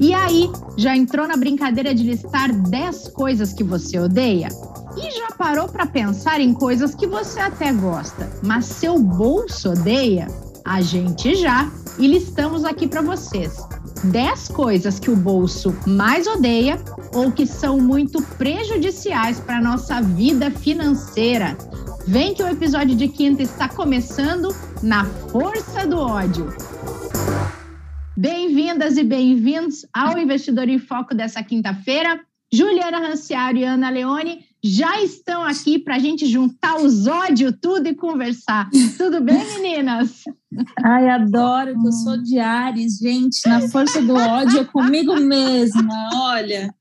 [0.00, 4.48] E aí, já entrou na brincadeira de listar 10 coisas que você odeia?
[4.96, 10.28] E já parou para pensar em coisas que você até gosta, mas seu bolso odeia?
[10.64, 13.56] A gente já e listamos aqui para vocês
[14.04, 16.78] 10 coisas que o bolso mais odeia
[17.14, 21.56] ou que são muito prejudiciais para nossa vida financeira.
[22.06, 26.52] Vem que o episódio de quinta está começando na força do ódio.
[28.16, 32.20] Bem-vindas e bem-vindos ao Investidor em Foco dessa quinta-feira.
[32.52, 37.88] Juliana Ranciaro e Ana Leone já estão aqui para a gente juntar os ódios tudo
[37.88, 38.70] e conversar.
[38.96, 40.22] Tudo bem, meninas?
[40.84, 46.10] Ai, adoro que eu sou de Ares, gente, na força do ódio é comigo mesma,
[46.14, 46.72] olha.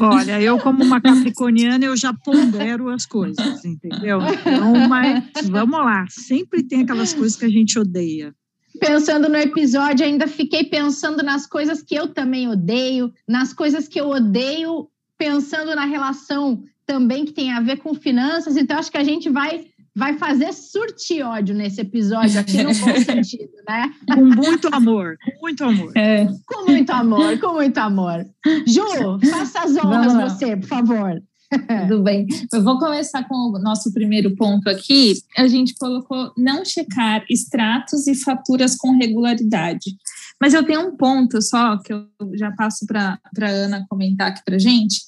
[0.00, 4.18] Olha, eu como uma capricorniana, eu já pondero as coisas, entendeu?
[4.20, 8.34] Então, mas vamos lá, sempre tem aquelas coisas que a gente odeia
[8.82, 14.00] pensando no episódio, ainda fiquei pensando nas coisas que eu também odeio, nas coisas que
[14.00, 18.56] eu odeio, pensando na relação também que tem a ver com finanças.
[18.56, 22.96] Então, acho que a gente vai vai fazer surtir ódio nesse episódio aqui no bom
[23.04, 23.92] sentido, né?
[24.12, 25.92] Com muito amor, com muito amor.
[25.94, 26.26] É.
[26.46, 28.26] Com muito amor, com muito amor.
[28.66, 31.22] Ju, faça as honras você, por favor.
[31.88, 32.26] Tudo bem.
[32.52, 35.14] Eu vou começar com o nosso primeiro ponto aqui.
[35.36, 39.96] A gente colocou não checar extratos e faturas com regularidade.
[40.40, 44.42] Mas eu tenho um ponto só que eu já passo para a Ana comentar aqui
[44.44, 45.00] para gente.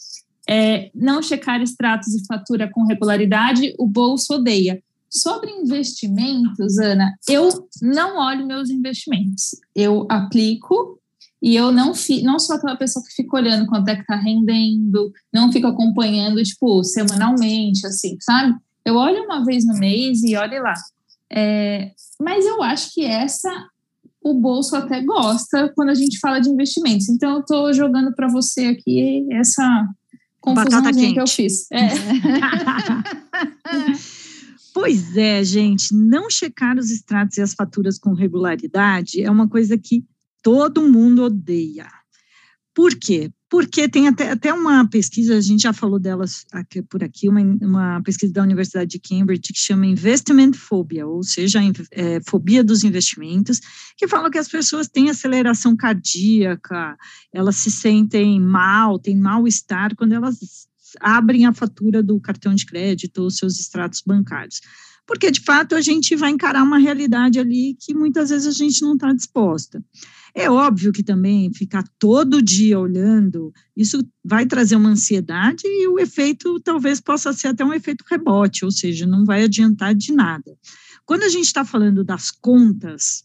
[0.48, 4.82] É, não checar extratos e fatura com regularidade, o bolso odeia.
[5.08, 7.48] Sobre investimentos, Ana, eu
[7.80, 9.50] não olho meus investimentos.
[9.74, 10.98] Eu aplico
[11.44, 14.16] e eu não, fi, não sou aquela pessoa que fica olhando quanto é que está
[14.16, 18.56] rendendo, não fico acompanhando, tipo, semanalmente, assim, sabe?
[18.82, 20.72] Eu olho uma vez no mês e olhe lá.
[21.30, 23.50] É, mas eu acho que essa
[24.22, 27.10] o bolso até gosta quando a gente fala de investimentos.
[27.10, 29.86] Então, eu estou jogando para você aqui essa
[30.40, 31.70] confusão que eu fiz.
[31.70, 31.88] É.
[34.72, 39.76] pois é, gente, não checar os extratos e as faturas com regularidade é uma coisa
[39.76, 40.06] que
[40.44, 41.88] todo mundo odeia.
[42.74, 43.32] Por quê?
[43.48, 47.40] Porque tem até, até uma pesquisa, a gente já falou delas aqui, por aqui, uma,
[47.40, 51.60] uma pesquisa da Universidade de Cambridge que chama Investment Phobia, ou seja,
[51.92, 53.60] é, fobia dos investimentos,
[53.96, 56.96] que fala que as pessoas têm aceleração cardíaca,
[57.32, 60.36] elas se sentem mal, têm mal-estar quando elas
[61.00, 64.60] abrem a fatura do cartão de crédito ou seus extratos bancários
[65.06, 68.82] porque de fato a gente vai encarar uma realidade ali que muitas vezes a gente
[68.82, 69.84] não está disposta.
[70.36, 75.98] É óbvio que também ficar todo dia olhando, isso vai trazer uma ansiedade e o
[76.00, 80.58] efeito talvez possa ser até um efeito rebote, ou seja, não vai adiantar de nada.
[81.06, 83.24] Quando a gente está falando das contas,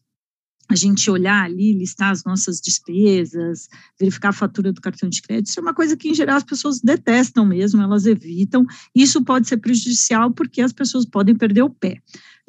[0.70, 3.68] a gente olhar ali, listar as nossas despesas,
[4.00, 6.44] verificar a fatura do cartão de crédito, isso é uma coisa que, em geral, as
[6.44, 8.64] pessoas detestam mesmo, elas evitam.
[8.94, 12.00] Isso pode ser prejudicial porque as pessoas podem perder o pé.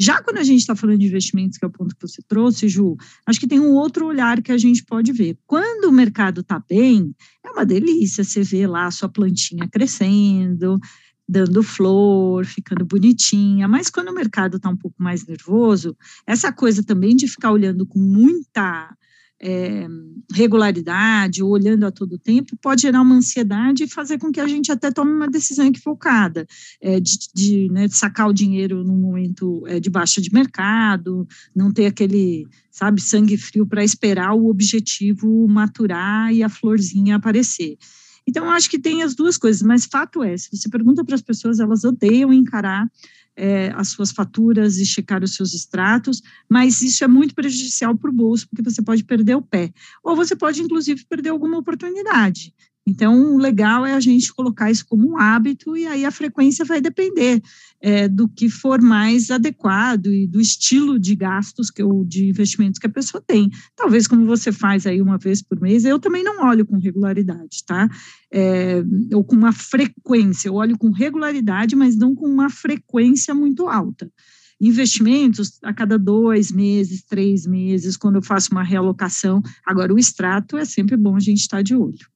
[0.01, 2.71] Já quando a gente está falando de investimentos, que é o ponto que você trouxe,
[2.71, 2.97] Ju,
[3.27, 5.37] acho que tem um outro olhar que a gente pode ver.
[5.47, 10.81] Quando o mercado está bem, é uma delícia você ver lá a sua plantinha crescendo,
[11.29, 13.69] dando flor, ficando bonitinha.
[13.69, 15.95] Mas quando o mercado está um pouco mais nervoso,
[16.27, 18.97] essa coisa também de ficar olhando com muita
[19.41, 19.87] é,
[20.33, 24.47] regularidade ou olhando a todo tempo pode gerar uma ansiedade e fazer com que a
[24.47, 26.47] gente até tome uma decisão equivocada
[26.81, 31.27] é, de, de, né, de, sacar o dinheiro num momento é, de baixa de mercado,
[31.57, 37.79] não ter aquele, sabe, sangue frio para esperar o objetivo maturar e a florzinha aparecer.
[38.27, 41.15] Então, eu acho que tem as duas coisas, mas fato é, se você pergunta para
[41.15, 42.87] as pessoas, elas odeiam encarar
[43.37, 48.11] é, as suas faturas e checar os seus extratos, mas isso é muito prejudicial para
[48.11, 52.55] o bolso, porque você pode perder o pé, ou você pode, inclusive, perder alguma oportunidade.
[52.87, 56.65] Então, o legal é a gente colocar isso como um hábito e aí a frequência
[56.65, 57.41] vai depender
[57.81, 62.79] é, do que for mais adequado e do estilo de gastos que ou de investimentos
[62.79, 63.51] que a pessoa tem.
[63.77, 67.65] Talvez como você faz aí uma vez por mês, eu também não olho com regularidade,
[67.67, 67.89] tá?
[68.33, 73.69] É, ou com uma frequência, eu olho com regularidade, mas não com uma frequência muito
[73.69, 74.11] alta
[74.63, 79.43] investimentos a cada dois meses, três meses, quando eu faço uma realocação.
[79.67, 82.07] Agora, o extrato é sempre bom a gente estar de olho.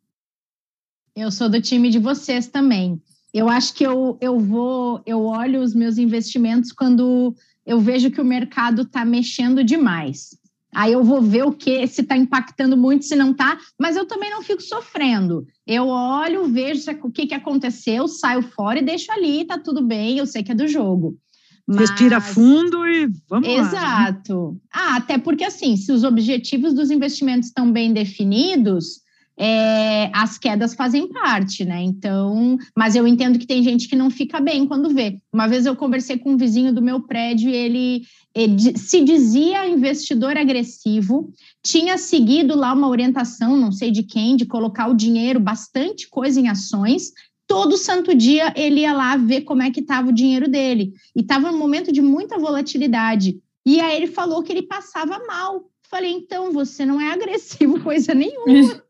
[1.16, 3.00] Eu sou do time de vocês também.
[3.32, 7.34] Eu acho que eu, eu vou, eu olho os meus investimentos quando
[7.64, 10.36] eu vejo que o mercado está mexendo demais.
[10.74, 14.04] Aí eu vou ver o que, se está impactando muito, se não está, mas eu
[14.06, 15.46] também não fico sofrendo.
[15.64, 20.18] Eu olho, vejo o que, que aconteceu, saio fora e deixo ali, está tudo bem,
[20.18, 21.16] eu sei que é do jogo.
[21.66, 21.90] Mas...
[21.90, 23.74] Respira fundo e vamos Exato.
[23.74, 24.02] lá.
[24.02, 24.60] Exato.
[24.72, 29.03] Ah, até porque assim, se os objetivos dos investimentos estão bem definidos,
[29.36, 31.82] é, as quedas fazem parte, né?
[31.82, 35.18] Então, mas eu entendo que tem gente que não fica bem quando vê.
[35.32, 38.02] Uma vez eu conversei com um vizinho do meu prédio e ele,
[38.34, 41.32] ele se dizia investidor agressivo,
[41.62, 46.40] tinha seguido lá uma orientação, não sei de quem, de colocar o dinheiro, bastante coisa
[46.40, 47.12] em ações.
[47.46, 50.94] Todo santo dia ele ia lá ver como é que estava o dinheiro dele.
[51.14, 53.38] E estava num momento de muita volatilidade.
[53.66, 55.68] E aí ele falou que ele passava mal.
[55.90, 58.83] Falei, então você não é agressivo, coisa nenhuma.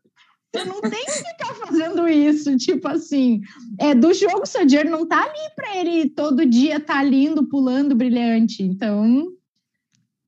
[0.59, 3.41] Você não tem que ficar fazendo isso, tipo assim,
[3.79, 7.95] é do jogo seu dinheiro não tá ali para ele todo dia tá lindo, pulando,
[7.95, 8.63] brilhante.
[8.63, 9.27] Então,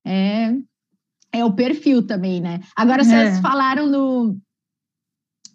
[0.06, 0.54] é
[1.32, 2.62] é o perfil também, né?
[2.76, 3.42] Agora vocês é.
[3.42, 4.38] falaram no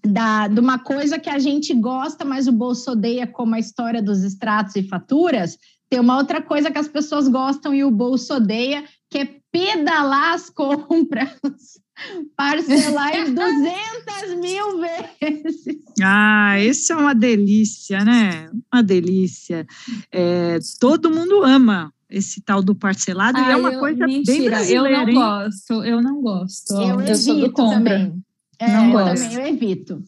[0.04, 4.02] da, de uma coisa que a gente gosta, mas o bolso odeia, como a história
[4.02, 5.56] dos extratos e faturas.
[5.88, 10.34] Tem uma outra coisa que as pessoas gostam e o bolso odeia, que é pedalar
[10.34, 11.38] as compras
[12.36, 15.78] parcelar em 200 mil vezes.
[16.02, 18.50] Ah, isso é uma delícia, né?
[18.72, 19.66] Uma delícia.
[20.10, 24.38] É, todo mundo ama esse tal do parcelado ah, e é uma eu, coisa mentira,
[24.38, 24.88] bem brasileira.
[24.88, 25.14] Eu não hein?
[25.14, 26.74] gosto, eu não gosto.
[26.74, 28.22] Eu, eu evito também.
[28.58, 29.22] É, não eu gosto.
[29.22, 30.02] também, eu evito.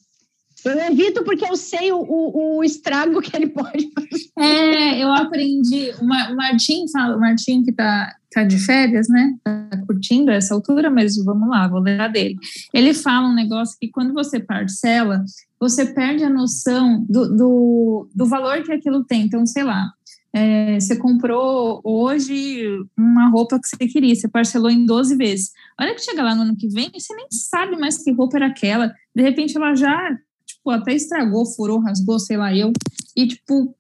[0.65, 4.31] Eu evito porque eu sei o, o, o, estrago que ele pode fazer.
[4.39, 5.91] É, eu aprendi.
[6.01, 9.35] O Martim fala, o Martim que tá, tá de férias, né?
[9.45, 12.37] Tá curtindo essa altura, mas vamos lá, vou lembrar dele.
[12.73, 15.23] Ele fala um negócio que quando você parcela,
[15.61, 19.23] você perde a noção do, do, do valor que aquilo tem.
[19.23, 19.91] Então, sei lá,
[20.35, 22.67] é, você comprou hoje
[22.97, 25.53] uma roupa que você queria, você parcelou em 12 vezes.
[25.81, 28.47] Olha que chega lá no ano que vem, você nem sabe mais que roupa era
[28.47, 28.93] aquela.
[29.15, 30.19] De repente ela já
[30.65, 32.73] tipo, até estragou, furou, rasgou, sei lá, eu.
[33.15, 33.77] E, tipo,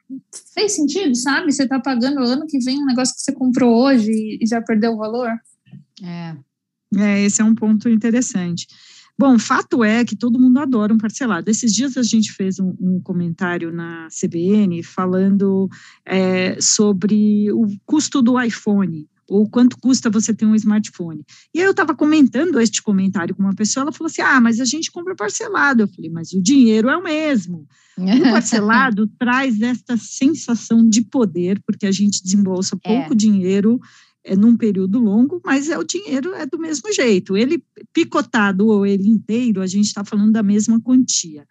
[0.52, 1.50] fez sentido, sabe?
[1.50, 4.92] Você tá pagando ano que vem um negócio que você comprou hoje e já perdeu
[4.92, 5.31] o valor.
[6.02, 6.36] É.
[6.96, 8.69] É, esse é um ponto interessante.
[9.19, 11.50] Bom, fato é que todo mundo adora um parcelado.
[11.50, 15.69] Esses dias a gente fez um, um comentário na CBN falando
[16.04, 21.24] é, sobre o custo do iPhone ou quanto custa você ter um smartphone.
[21.54, 24.60] E aí eu estava comentando este comentário com uma pessoa, ela falou assim: ah, mas
[24.60, 25.82] a gente compra parcelado.
[25.82, 27.66] Eu falei, mas o dinheiro é o mesmo.
[27.96, 32.88] O parcelado traz esta sensação de poder, porque a gente desembolsa é.
[32.88, 33.16] pouco é.
[33.16, 33.80] dinheiro
[34.24, 37.36] é, num período longo, mas é o dinheiro é do mesmo jeito.
[37.36, 37.62] Ele
[37.92, 41.46] picotado ou ele inteiro, a gente está falando da mesma quantia.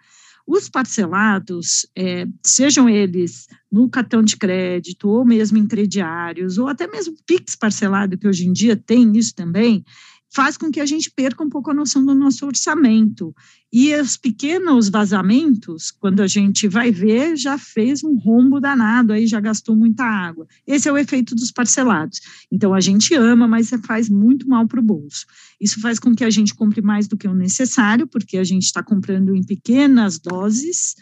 [0.45, 6.85] Os parcelados, é, sejam eles no cartão de crédito, ou mesmo em crediários, ou até
[6.85, 9.83] mesmo PIX parcelado, que hoje em dia tem isso também,
[10.33, 13.35] faz com que a gente perca um pouco a noção do nosso orçamento.
[13.71, 19.27] E os pequenos vazamentos, quando a gente vai ver, já fez um rombo danado, aí
[19.27, 20.47] já gastou muita água.
[20.65, 22.19] Esse é o efeito dos parcelados.
[22.51, 25.25] Então, a gente ama, mas faz muito mal para o bolso.
[25.61, 28.63] Isso faz com que a gente compre mais do que o necessário, porque a gente
[28.63, 30.95] está comprando em pequenas doses,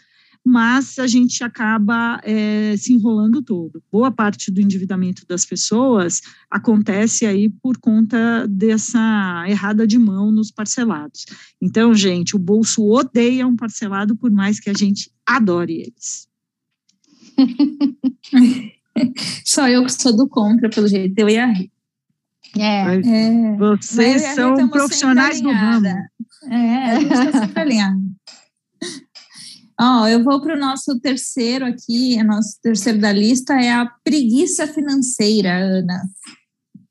[0.44, 3.82] mas a gente acaba é, se enrolando todo.
[3.90, 10.50] Boa parte do endividamento das pessoas acontece aí por conta dessa errada de mão nos
[10.50, 11.26] parcelados.
[11.60, 16.28] Então, gente, o bolso odeia um parcelado, por mais que a gente adore eles.
[19.44, 21.70] Só eu que sou do contra, pelo jeito, eu ia rir.
[22.58, 23.56] É, é.
[23.56, 25.86] Vocês são profissionais do ramo.
[26.50, 28.11] É, a gente está sempre alinhado.
[29.84, 34.64] Oh, eu vou para o nosso terceiro aqui, nosso terceiro da lista é a preguiça
[34.68, 36.08] financeira, Ana.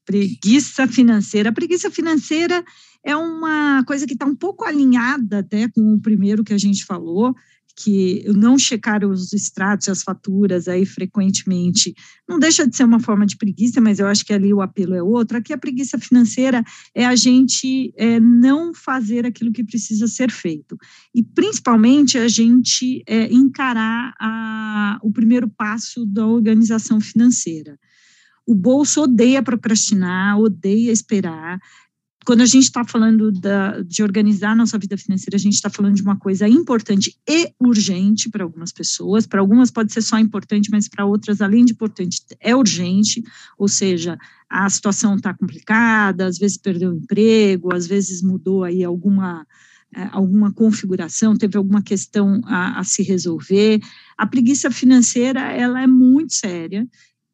[0.06, 1.52] Preguiça financeira.
[1.52, 2.62] A preguiça financeira
[3.02, 6.84] é uma coisa que está um pouco alinhada até com o primeiro que a gente
[6.84, 7.34] falou,
[7.76, 11.94] que não checar os extratos as faturas aí frequentemente
[12.32, 14.94] não deixa de ser uma forma de preguiça, mas eu acho que ali o apelo
[14.94, 15.38] é outro.
[15.38, 16.64] Aqui a preguiça financeira
[16.96, 20.78] é a gente é, não fazer aquilo que precisa ser feito.
[21.14, 27.78] E principalmente a gente é, encarar a, o primeiro passo da organização financeira.
[28.48, 31.60] O bolso odeia procrastinar, odeia esperar,
[32.26, 35.96] quando a gente está falando da, de organizar nossa vida financeira, a gente está falando
[35.96, 39.26] de uma coisa importante e urgente para algumas pessoas.
[39.26, 43.24] Para algumas pode ser só importante, mas para outras, além de importante, é urgente.
[43.58, 48.84] Ou seja, a situação está complicada, às vezes perdeu o emprego, às vezes mudou aí
[48.84, 49.46] alguma
[49.94, 53.82] é, alguma configuração, teve alguma questão a, a se resolver.
[54.18, 56.88] A preguiça financeira ela é muito séria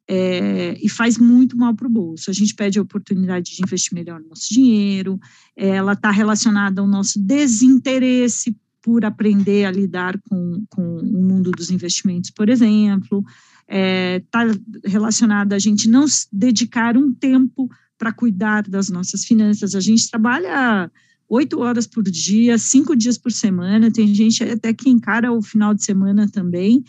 [0.07, 2.29] é, e faz muito mal para o bolso.
[2.29, 5.19] A gente pede a oportunidade de investir melhor no nosso dinheiro,
[5.55, 11.69] ela está relacionada ao nosso desinteresse por aprender a lidar com, com o mundo dos
[11.69, 13.21] investimentos, por exemplo,
[13.67, 14.51] está é,
[14.85, 19.75] relacionada a gente não dedicar um tempo para cuidar das nossas finanças.
[19.75, 20.89] A gente trabalha
[21.27, 23.91] oito horas por dia, cinco dias por semana.
[23.91, 26.83] Tem gente até que encara o final de semana também.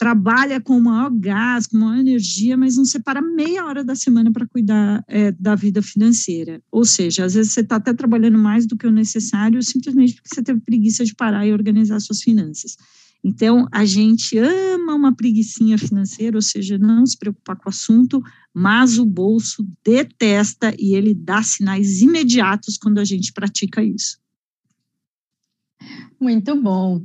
[0.00, 4.46] Trabalha com maior gás, com maior energia, mas não separa meia hora da semana para
[4.46, 6.62] cuidar é, da vida financeira.
[6.72, 10.34] Ou seja, às vezes você está até trabalhando mais do que o necessário, simplesmente porque
[10.34, 12.78] você teve preguiça de parar e organizar suas finanças.
[13.22, 18.22] Então, a gente ama uma preguiçinha financeira, ou seja, não se preocupar com o assunto,
[18.54, 24.18] mas o bolso detesta e ele dá sinais imediatos quando a gente pratica isso.
[26.18, 27.04] Muito bom.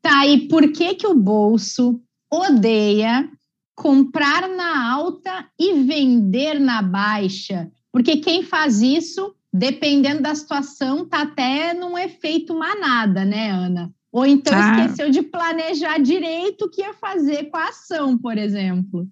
[0.00, 3.28] Tá, e por que que o bolso odeia
[3.74, 7.70] comprar na alta e vender na baixa?
[7.92, 13.92] Porque quem faz isso, dependendo da situação, tá até num efeito manada, né, Ana?
[14.12, 14.80] Ou então ah.
[14.80, 19.08] esqueceu de planejar direito o que ia fazer com a ação, por exemplo.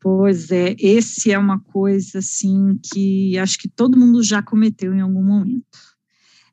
[0.00, 5.00] Pois é, esse é uma coisa assim que acho que todo mundo já cometeu em
[5.00, 5.87] algum momento.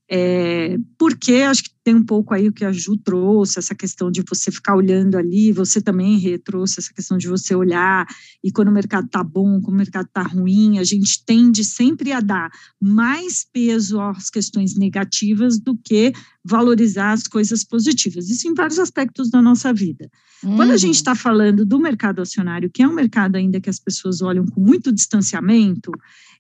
[0.08, 4.12] É, porque acho que tem um pouco aí o que a Ju trouxe, essa questão
[4.12, 8.06] de você ficar olhando ali, você também retrouxe essa questão de você olhar,
[8.44, 12.12] e quando o mercado está bom, quando o mercado está ruim, a gente tende sempre
[12.12, 18.30] a dar mais peso às questões negativas do que valorizar as coisas positivas.
[18.30, 20.10] Isso em vários aspectos da nossa vida.
[20.42, 21.18] Quando a gente está uhum.
[21.18, 24.92] falando do mercado acionário, que é um mercado ainda que as pessoas olham com muito
[24.92, 25.92] distanciamento,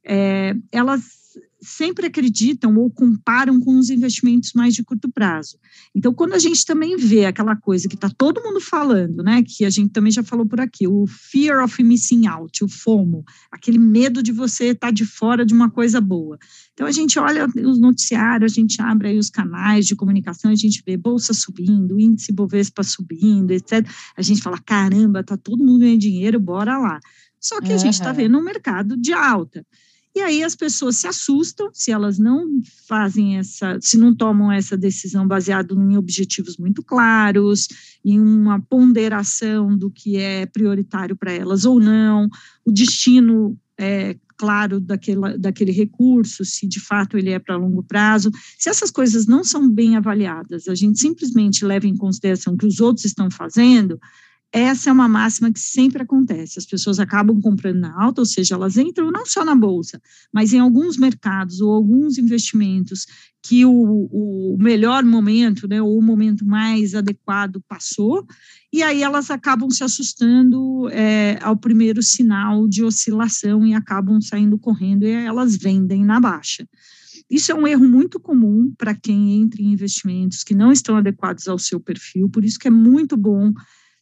[0.05, 1.24] é, elas
[1.61, 5.57] sempre acreditam ou comparam com os investimentos mais de curto prazo.
[5.95, 9.65] Então, quando a gente também vê aquela coisa que está todo mundo falando, né, que
[9.65, 13.79] a gente também já falou por aqui, o fear of missing out, o FOMO, aquele
[13.79, 16.37] medo de você estar tá de fora de uma coisa boa.
[16.73, 20.55] Então, a gente olha os noticiários, a gente abre aí os canais de comunicação, a
[20.55, 23.87] gente vê bolsa subindo, índice Bovespa subindo, etc.
[24.15, 26.99] A gente fala, caramba, tá todo mundo ganhando dinheiro, bora lá.
[27.39, 29.65] Só que a gente está vendo um mercado de alta.
[30.15, 34.77] E aí as pessoas se assustam se elas não fazem essa, se não tomam essa
[34.77, 37.67] decisão baseado em objetivos muito claros,
[38.03, 42.29] em uma ponderação do que é prioritário para elas ou não,
[42.63, 48.31] o destino é, claro daquele, daquele recurso, se de fato ele é para longo prazo.
[48.57, 52.65] Se essas coisas não são bem avaliadas, a gente simplesmente leva em consideração o que
[52.65, 53.99] os outros estão fazendo,
[54.57, 56.57] essa é uma máxima que sempre acontece.
[56.57, 60.01] As pessoas acabam comprando na alta, ou seja, elas entram não só na bolsa,
[60.33, 63.05] mas em alguns mercados ou alguns investimentos
[63.43, 68.25] que o, o melhor momento, né, ou o momento mais adequado passou,
[68.71, 74.57] e aí elas acabam se assustando é, ao primeiro sinal de oscilação e acabam saindo
[74.57, 76.65] correndo e elas vendem na baixa.
[77.29, 81.45] Isso é um erro muito comum para quem entra em investimentos que não estão adequados
[81.49, 83.51] ao seu perfil, por isso que é muito bom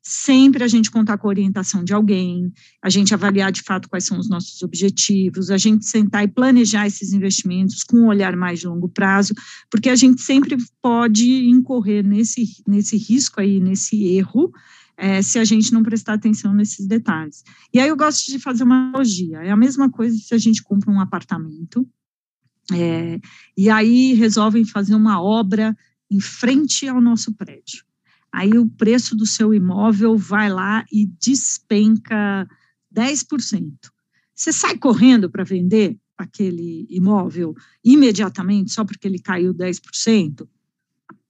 [0.03, 4.05] sempre a gente contar com a orientação de alguém, a gente avaliar de fato quais
[4.05, 8.59] são os nossos objetivos, a gente sentar e planejar esses investimentos com um olhar mais
[8.59, 9.33] de longo prazo,
[9.71, 14.51] porque a gente sempre pode incorrer nesse, nesse risco aí, nesse erro,
[14.97, 17.41] é, se a gente não prestar atenção nesses detalhes.
[17.73, 20.61] E aí eu gosto de fazer uma analogia, é a mesma coisa se a gente
[20.61, 21.87] compra um apartamento,
[22.73, 23.21] é,
[23.57, 25.77] e aí resolvem fazer uma obra
[26.11, 27.85] em frente ao nosso prédio
[28.33, 32.47] aí o preço do seu imóvel vai lá e despenca
[32.93, 33.71] 10%.
[34.33, 40.47] Você sai correndo para vender aquele imóvel imediatamente só porque ele caiu 10%?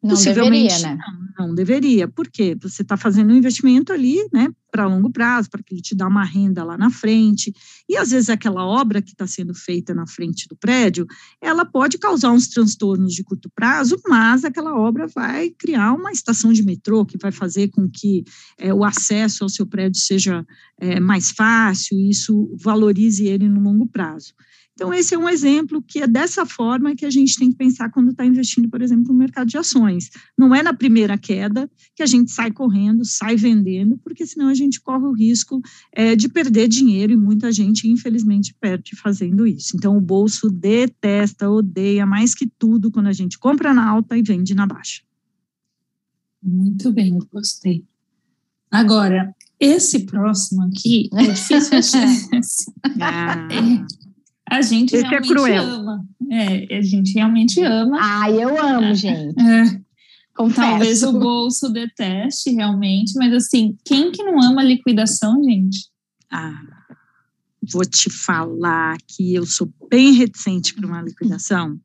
[0.04, 0.98] Não deveria, né?
[1.40, 2.08] Não, não deveria.
[2.08, 2.58] Por quê?
[2.62, 6.08] Você está fazendo um investimento ali, né, para longo prazo, para que ele te dá
[6.08, 7.54] uma renda lá na frente.
[7.88, 11.08] E às vezes aquela obra que está sendo feita na frente do prédio,
[11.42, 16.52] ela pode causar uns transtornos de curto prazo, mas aquela obra vai criar uma estação
[16.52, 18.26] de metrô que vai fazer com que
[18.58, 20.46] é, o acesso ao seu prédio seja
[20.78, 24.34] é, mais fácil, e isso valorize ele no longo prazo.
[24.74, 27.92] Então, esse é um exemplo que é dessa forma que a gente tem que pensar
[27.92, 30.10] quando está investindo, por exemplo, no mercado de ações.
[30.36, 34.54] Não é na primeira queda que a gente sai correndo, sai vendendo, porque senão a
[34.56, 35.62] gente corre o risco
[35.92, 39.78] é, de perder dinheiro e muita gente, infelizmente, perde fazendo isso.
[39.78, 44.24] Então, o bolso detesta, odeia mais que tudo quando a gente compra na alta e
[44.24, 45.04] vende na baixa.
[46.42, 47.86] Muito bem, gostei.
[48.72, 52.08] Agora, esse próximo aqui é difícil achar.
[53.00, 53.48] ah.
[54.50, 55.64] A gente Esse é realmente é cruel.
[55.64, 56.06] ama.
[56.32, 57.98] É, a gente realmente ama.
[58.00, 58.96] Ah, eu amo, é.
[58.96, 59.40] gente.
[59.40, 59.82] É.
[60.36, 60.62] Confesso.
[60.62, 65.88] Talvez o bolso deteste realmente, mas assim, quem que não ama liquidação, gente?
[66.32, 66.60] Ah,
[67.72, 71.80] vou te falar que eu sou bem reticente para uma liquidação.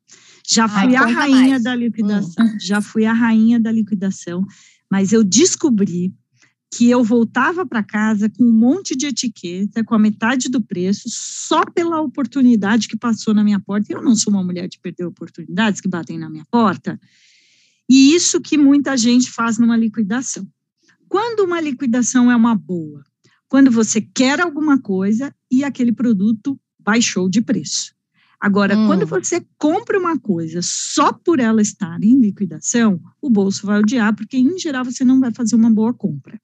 [0.50, 1.62] Já fui Ai, a rainha mais.
[1.62, 2.57] da liquidação, hum.
[2.59, 4.43] já fui a rainha da liquidação,
[4.91, 6.15] mas eu descobri
[6.70, 11.08] que eu voltava para casa com um monte de etiqueta, com a metade do preço,
[11.08, 13.92] só pela oportunidade que passou na minha porta.
[13.92, 17.00] Eu não sou uma mulher de perder oportunidades que batem na minha porta.
[17.88, 20.46] E isso que muita gente faz numa liquidação.
[21.08, 23.02] Quando uma liquidação é uma boa?
[23.48, 27.98] Quando você quer alguma coisa e aquele produto baixou de preço.
[28.40, 28.87] Agora, hum.
[28.87, 34.14] quando você compra uma coisa só por ela estar em liquidação, o bolso vai odiar,
[34.14, 36.40] porque em geral você não vai fazer uma boa compra.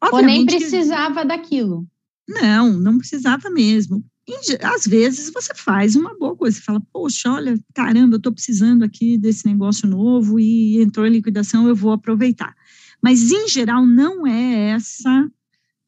[0.00, 1.86] Obviamente, Ou nem precisava daquilo.
[2.28, 4.04] Não, não precisava mesmo.
[4.62, 8.84] Às vezes você faz uma boa coisa, você fala, poxa, olha, caramba, eu estou precisando
[8.84, 12.54] aqui desse negócio novo e entrou em liquidação, eu vou aproveitar.
[13.02, 15.28] Mas, em geral, não é essa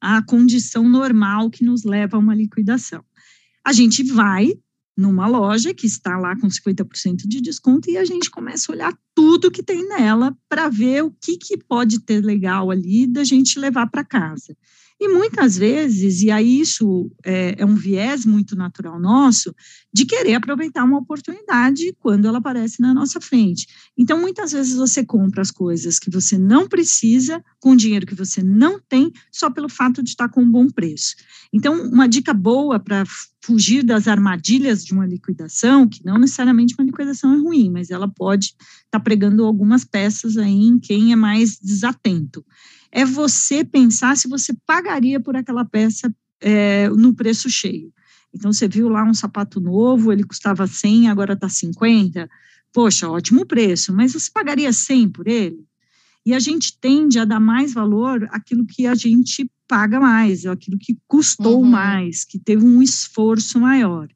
[0.01, 3.01] a condição normal que nos leva a uma liquidação.
[3.63, 4.53] A gente vai
[4.95, 8.97] numa loja que está lá com 50% de desconto e a gente começa a olhar
[9.15, 13.59] tudo que tem nela para ver o que, que pode ter legal ali da gente
[13.59, 14.55] levar para casa.
[14.99, 19.53] E muitas vezes, e aí isso é, é, um viés muito natural nosso,
[19.93, 23.67] de querer aproveitar uma oportunidade quando ela aparece na nossa frente.
[23.97, 28.41] Então, muitas vezes você compra as coisas que você não precisa, com dinheiro que você
[28.41, 31.15] não tem, só pelo fato de estar com um bom preço.
[31.51, 33.03] Então, uma dica boa para
[33.43, 38.07] fugir das armadilhas de uma liquidação, que não necessariamente uma liquidação é ruim, mas ela
[38.07, 38.59] pode estar
[38.91, 42.43] tá pregando algumas peças aí em quem é mais desatento
[42.93, 47.91] é você pensar se você pagaria por aquela peça é, no preço cheio.
[48.31, 52.29] Então, você viu lá um sapato novo, ele custava 100, agora está 50.
[52.71, 55.65] Poxa, ótimo preço, mas você pagaria 100 por ele?
[56.25, 60.77] E a gente tende a dar mais valor àquilo que a gente paga mais, aquilo
[60.79, 61.69] que custou uhum.
[61.69, 64.07] mais, que teve um esforço maior.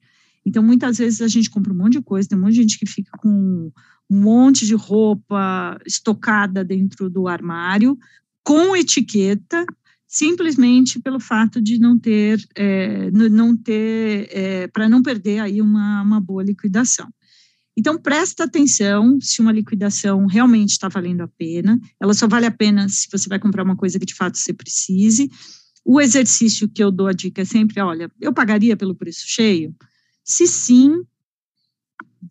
[0.45, 2.79] Então, muitas vezes a gente compra um monte de coisa, tem um monte de gente
[2.79, 3.71] que fica com
[4.09, 7.97] um monte de roupa estocada dentro do armário,
[8.47, 9.65] com etiqueta,
[10.07, 16.01] simplesmente pelo fato de não ter, é, não ter, é, para não perder aí uma,
[16.01, 17.09] uma boa liquidação.
[17.77, 21.77] Então, presta atenção se uma liquidação realmente está valendo a pena.
[22.01, 24.53] Ela só vale a pena se você vai comprar uma coisa que de fato você
[24.53, 25.29] precise.
[25.83, 29.75] O exercício que eu dou a dica é sempre: olha, eu pagaria pelo preço cheio?
[30.23, 30.93] Se sim,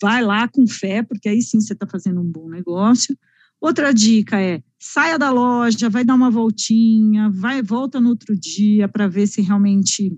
[0.00, 3.14] vai lá com fé, porque aí sim você está fazendo um bom negócio.
[3.60, 8.88] Outra dica é saia da loja, vai dar uma voltinha, vai volta no outro dia
[8.88, 10.16] para ver se realmente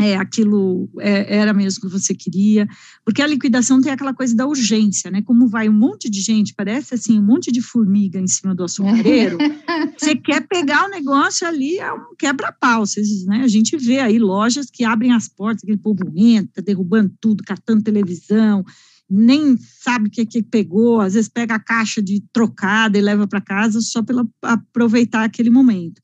[0.00, 2.66] é, aquilo é, era mesmo que você queria,
[3.04, 5.22] porque a liquidação tem aquela coisa da urgência, né?
[5.22, 8.64] Como vai um monte de gente, parece assim, um monte de formiga em cima do
[8.64, 9.38] açucareiro,
[9.96, 12.82] você quer pegar o negócio ali, é um quebra-pau,
[13.26, 13.42] né?
[13.44, 17.82] A gente vê aí lojas que abrem as portas, aquele povo entra, derrubando tudo, catando
[17.82, 18.64] televisão,
[19.08, 23.26] nem sabe o que, que pegou, às vezes pega a caixa de trocada e leva
[23.26, 26.00] para casa só para aproveitar aquele momento.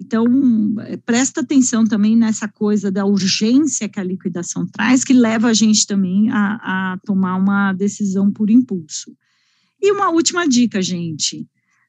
[0.00, 0.24] Então,
[0.80, 5.54] é, presta atenção também nessa coisa da urgência que a liquidação traz, que leva a
[5.54, 9.16] gente também a, a tomar uma decisão por impulso.
[9.80, 11.46] E uma última dica, gente.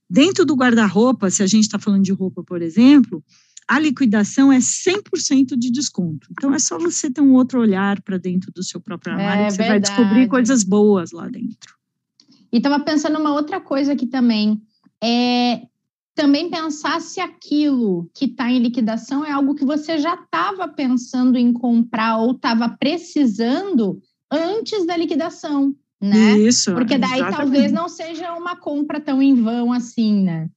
[0.10, 3.24] Dentro do guarda-roupa, se a gente está falando de roupa, por exemplo,
[3.70, 6.28] a liquidação é 100% de desconto.
[6.32, 9.46] Então, é só você ter um outro olhar para dentro do seu próprio armário, é,
[9.46, 9.80] que você verdade.
[9.80, 11.76] vai descobrir coisas boas lá dentro.
[12.52, 14.60] E estava pensando uma outra coisa aqui também.
[15.04, 15.62] É
[16.16, 21.38] também pensar se aquilo que está em liquidação é algo que você já estava pensando
[21.38, 26.38] em comprar ou estava precisando antes da liquidação, né?
[26.40, 26.74] Isso.
[26.74, 27.38] Porque daí exatamente.
[27.38, 30.50] talvez não seja uma compra tão em vão assim, né?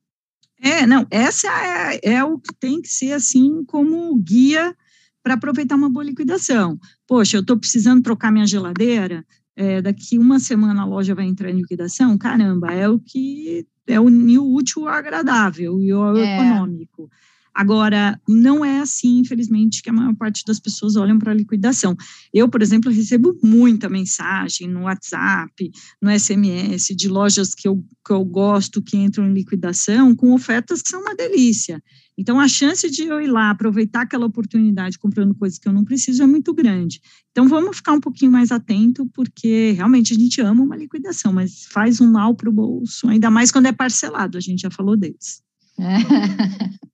[0.62, 4.77] É, não, essa é, é o que tem que ser assim como guia
[5.20, 6.79] para aproveitar uma boa liquidação.
[7.07, 11.51] Poxa, eu estou precisando trocar minha geladeira, é, daqui uma semana a loja vai entrar
[11.51, 14.07] em liquidação, caramba, é o que é o
[14.55, 16.37] útil agradável e o é.
[16.37, 17.11] econômico.
[17.54, 21.94] Agora, não é assim, infelizmente, que a maior parte das pessoas olham para a liquidação.
[22.32, 28.12] Eu, por exemplo, recebo muita mensagem no WhatsApp, no SMS, de lojas que eu, que
[28.12, 31.82] eu gosto que entram em liquidação, com ofertas que são uma delícia.
[32.16, 35.84] Então, a chance de eu ir lá aproveitar aquela oportunidade comprando coisas que eu não
[35.84, 37.00] preciso é muito grande.
[37.30, 41.66] Então, vamos ficar um pouquinho mais atento, porque realmente a gente ama uma liquidação, mas
[41.70, 44.96] faz um mal para o bolso, ainda mais quando é parcelado, a gente já falou
[44.96, 45.42] deles.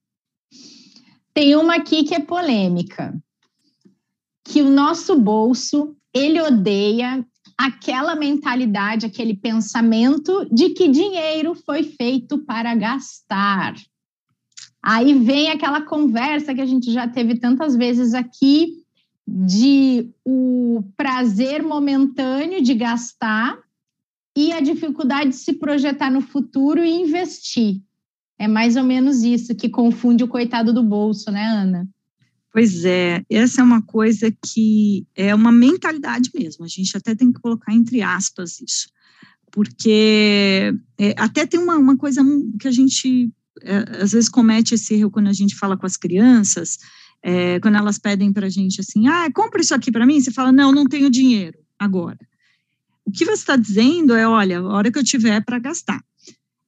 [1.33, 3.17] Tem uma aqui que é polêmica,
[4.43, 7.25] que o nosso bolso, ele odeia
[7.57, 13.75] aquela mentalidade, aquele pensamento de que dinheiro foi feito para gastar.
[14.81, 18.83] Aí vem aquela conversa que a gente já teve tantas vezes aqui
[19.27, 23.59] de o prazer momentâneo de gastar
[24.35, 27.81] e a dificuldade de se projetar no futuro e investir.
[28.39, 31.87] É mais ou menos isso que confunde o coitado do bolso, né, Ana?
[32.51, 37.31] Pois é, essa é uma coisa que é uma mentalidade mesmo, a gente até tem
[37.31, 38.89] que colocar entre aspas isso,
[39.51, 42.23] porque é, até tem uma, uma coisa
[42.59, 45.95] que a gente é, às vezes comete esse erro quando a gente fala com as
[45.95, 46.79] crianças,
[47.21, 50.31] é, quando elas pedem para a gente assim, ah, compra isso aqui para mim, você
[50.31, 52.17] fala, não, não tenho dinheiro agora.
[53.05, 56.01] O que você está dizendo é, olha, a hora que eu tiver para gastar.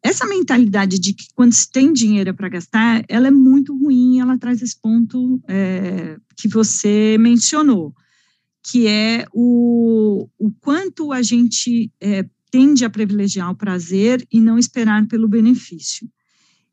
[0.03, 4.37] Essa mentalidade de que quando se tem dinheiro para gastar, ela é muito ruim, ela
[4.37, 7.93] traz esse ponto é, que você mencionou,
[8.63, 14.57] que é o, o quanto a gente é, tende a privilegiar o prazer e não
[14.57, 16.09] esperar pelo benefício.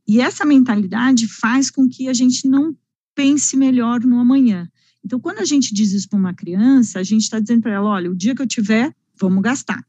[0.07, 2.75] E essa mentalidade faz com que a gente não
[3.15, 4.67] pense melhor no amanhã.
[5.05, 7.91] Então, quando a gente diz isso para uma criança, a gente está dizendo para ela:
[7.91, 9.85] olha, o dia que eu tiver, vamos gastar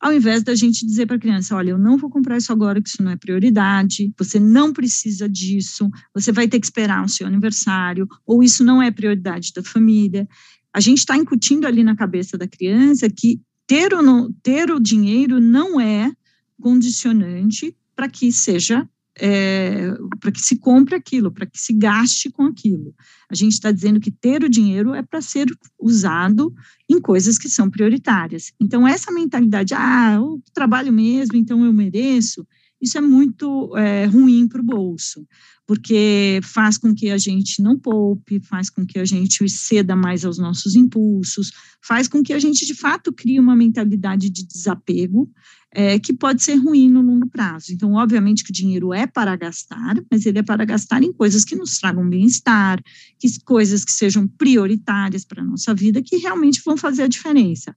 [0.00, 2.80] ao invés da gente dizer para a criança, olha, eu não vou comprar isso agora,
[2.82, 7.08] que isso não é prioridade, você não precisa disso, você vai ter que esperar o
[7.08, 10.28] seu aniversário, ou isso não é prioridade da família.
[10.72, 15.40] A gente está incutindo ali na cabeça da criança que ter, não, ter o dinheiro
[15.40, 16.12] não é
[16.60, 22.44] condicionante para que seja é, para que se compre aquilo, para que se gaste com
[22.44, 22.94] aquilo.
[23.30, 25.46] A gente está dizendo que ter o dinheiro é para ser
[25.78, 26.54] usado
[26.88, 28.52] em coisas que são prioritárias.
[28.60, 32.46] Então, essa mentalidade, ah, eu trabalho mesmo, então eu mereço,
[32.80, 35.26] isso é muito é, ruim para o bolso,
[35.66, 40.24] porque faz com que a gente não poupe, faz com que a gente ceda mais
[40.24, 41.50] aos nossos impulsos,
[41.82, 45.30] faz com que a gente, de fato, crie uma mentalidade de desapego,
[45.72, 47.72] é, que pode ser ruim no longo prazo.
[47.72, 51.44] Então, obviamente que o dinheiro é para gastar, mas ele é para gastar em coisas
[51.44, 52.80] que nos tragam bem-estar,
[53.18, 57.76] que coisas que sejam prioritárias para a nossa vida, que realmente vão fazer a diferença.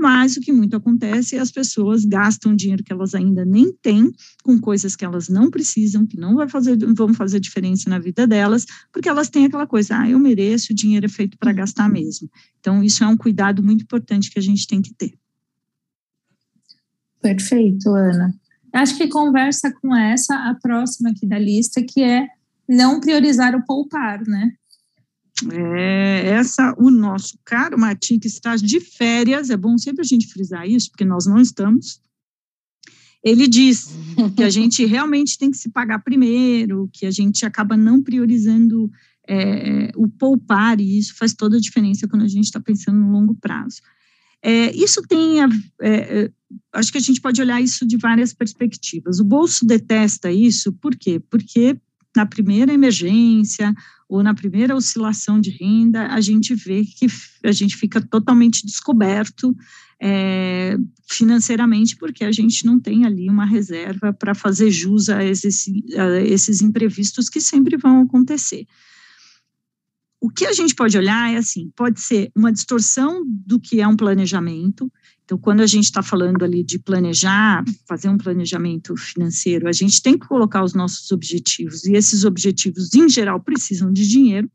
[0.00, 4.10] Mas o que muito acontece é as pessoas gastam dinheiro que elas ainda nem têm
[4.42, 8.26] com coisas que elas não precisam, que não vai fazer, vão fazer diferença na vida
[8.26, 11.86] delas, porque elas têm aquela coisa, ah, eu mereço, o dinheiro é feito para gastar
[11.90, 12.30] mesmo.
[12.58, 15.12] Então, isso é um cuidado muito importante que a gente tem que ter.
[17.20, 18.32] Perfeito, Ana.
[18.72, 22.26] Acho que conversa com essa a próxima aqui da lista, que é
[22.66, 24.50] não priorizar o poupar, né?
[25.52, 30.26] É, essa, o nosso caro Martim, que está de férias, é bom sempre a gente
[30.26, 32.00] frisar isso, porque nós não estamos.
[33.22, 33.88] Ele diz
[34.36, 38.90] que a gente realmente tem que se pagar primeiro, que a gente acaba não priorizando
[39.28, 43.12] é, o poupar, e isso faz toda a diferença quando a gente está pensando no
[43.12, 43.80] longo prazo.
[44.42, 45.48] É, isso tem, a,
[45.80, 45.90] é,
[46.22, 46.30] é,
[46.72, 49.20] acho que a gente pode olhar isso de várias perspectivas.
[49.20, 51.20] O bolso detesta isso, por quê?
[51.30, 51.76] Porque
[52.16, 53.72] na primeira emergência
[54.10, 57.06] ou na primeira oscilação de renda, a gente vê que
[57.44, 59.56] a gente fica totalmente descoberto
[60.02, 60.76] é,
[61.08, 66.20] financeiramente, porque a gente não tem ali uma reserva para fazer jus a esses, a
[66.22, 68.66] esses imprevistos que sempre vão acontecer
[70.20, 73.88] o que a gente pode olhar é assim, pode ser uma distorção do que é
[73.88, 74.92] um planejamento.
[75.30, 80.02] Então, quando a gente está falando ali de planejar, fazer um planejamento financeiro, a gente
[80.02, 84.50] tem que colocar os nossos objetivos, e esses objetivos, em geral, precisam de dinheiro.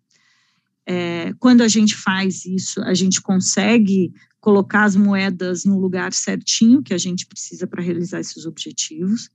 [0.85, 4.11] É, quando a gente faz isso, a gente consegue
[4.41, 9.29] colocar as moedas no lugar certinho que a gente precisa para realizar esses objetivos.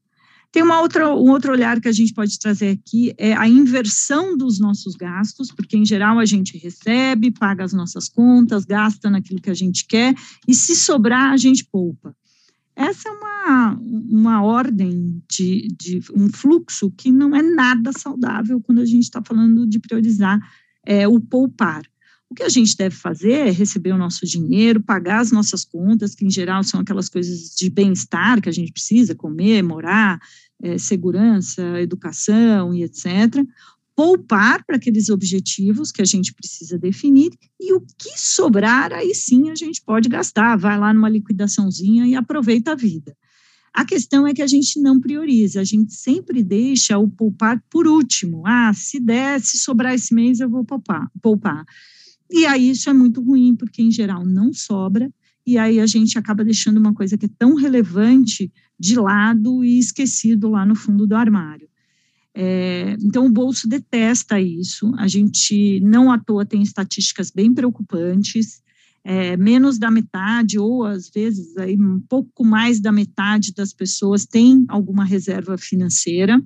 [0.53, 4.37] Tem uma outra, um outro olhar que a gente pode trazer aqui, é a inversão
[4.37, 9.41] dos nossos gastos, porque em geral a gente recebe, paga as nossas contas, gasta naquilo
[9.41, 10.13] que a gente quer,
[10.49, 12.15] e se sobrar, a gente poupa.
[12.75, 18.81] Essa é uma, uma ordem de, de um fluxo que não é nada saudável quando
[18.81, 20.41] a gente está falando de priorizar
[20.85, 21.83] é, o poupar.
[22.31, 26.15] O que a gente deve fazer é receber o nosso dinheiro, pagar as nossas contas,
[26.15, 30.21] que em geral são aquelas coisas de bem-estar que a gente precisa, comer, morar,
[30.63, 33.45] é, segurança, educação e etc.
[33.97, 39.51] Poupar para aqueles objetivos que a gente precisa definir e o que sobrar, aí sim
[39.51, 43.17] a gente pode gastar, vai lá numa liquidaçãozinha e aproveita a vida.
[43.75, 47.89] A questão é que a gente não prioriza, a gente sempre deixa o poupar por
[47.89, 48.47] último.
[48.47, 51.11] Ah, se der, se sobrar esse mês, eu vou poupar.
[51.21, 51.65] poupar.
[52.31, 55.11] E aí isso é muito ruim, porque em geral não sobra,
[55.47, 59.79] e aí a gente acaba deixando uma coisa que é tão relevante de lado e
[59.79, 61.69] esquecido lá no fundo do armário.
[62.33, 64.93] É, então, o bolso detesta isso.
[64.97, 68.63] A gente, não à toa, tem estatísticas bem preocupantes.
[69.03, 74.27] É, menos da metade, ou às vezes aí, um pouco mais da metade das pessoas
[74.27, 76.41] tem alguma reserva financeira.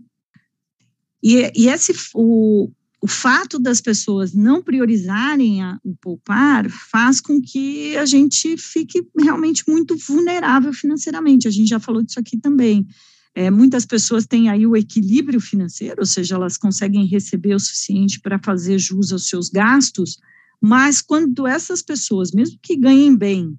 [1.22, 2.70] E, e esse, o,
[3.04, 9.06] o fato das pessoas não priorizarem a, o poupar faz com que a gente fique
[9.20, 11.46] realmente muito vulnerável financeiramente.
[11.46, 12.86] A gente já falou disso aqui também.
[13.34, 18.18] É, muitas pessoas têm aí o equilíbrio financeiro, ou seja, elas conseguem receber o suficiente
[18.20, 20.16] para fazer jus aos seus gastos,
[20.58, 23.54] mas quando essas pessoas, mesmo que ganhem bem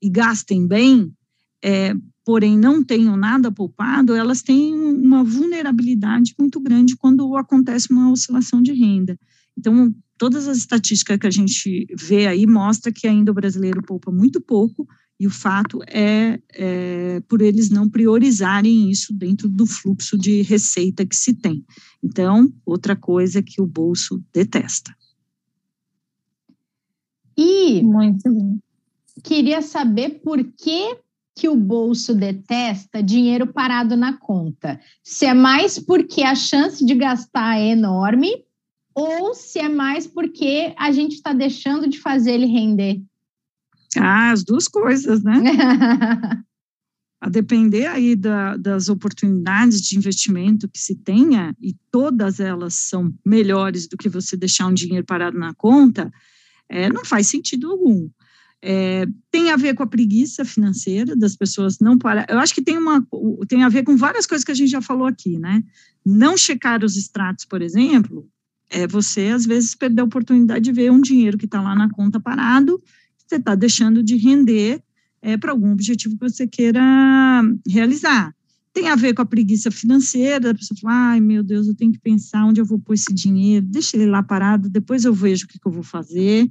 [0.00, 1.12] e gastem bem,
[1.60, 8.10] é, porém não tenham nada poupado, elas têm uma vulnerabilidade muito grande quando acontece uma
[8.10, 9.18] oscilação de renda.
[9.56, 14.10] Então, todas as estatísticas que a gente vê aí mostra que ainda o brasileiro poupa
[14.10, 14.86] muito pouco,
[15.18, 21.06] e o fato é, é, por eles não priorizarem isso dentro do fluxo de receita
[21.06, 21.64] que se tem.
[22.02, 24.94] Então, outra coisa que o bolso detesta.
[27.36, 28.60] E Muito bem.
[29.22, 30.96] queria saber por que
[31.34, 34.80] que o bolso detesta dinheiro parado na conta.
[35.02, 38.44] Se é mais porque a chance de gastar é enorme
[38.94, 43.02] ou se é mais porque a gente está deixando de fazer ele render.
[43.98, 45.34] Ah, as duas coisas, né?
[47.24, 53.14] a depender aí da, das oportunidades de investimento que se tenha, e todas elas são
[53.24, 56.12] melhores do que você deixar um dinheiro parado na conta,
[56.68, 58.10] é, não faz sentido algum.
[58.66, 62.24] É, tem a ver com a preguiça financeira das pessoas não parar.
[62.30, 63.06] Eu acho que tem, uma,
[63.46, 65.62] tem a ver com várias coisas que a gente já falou aqui, né?
[66.04, 68.26] Não checar os extratos, por exemplo,
[68.70, 71.90] é você às vezes perder a oportunidade de ver um dinheiro que está lá na
[71.90, 72.82] conta parado
[73.26, 74.82] você está deixando de render
[75.22, 76.82] é, para algum objetivo que você queira
[77.68, 78.34] realizar.
[78.72, 81.92] Tem a ver com a preguiça financeira, a pessoa fala, ai meu Deus, eu tenho
[81.92, 85.46] que pensar onde eu vou pôr esse dinheiro, deixa ele lá parado, depois eu vejo
[85.46, 86.48] o que, que eu vou fazer.